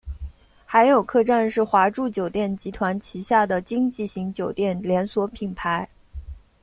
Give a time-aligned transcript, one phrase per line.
[0.65, 5.87] 海友客栈是华住酒店集团旗下的经济型酒店连锁品牌。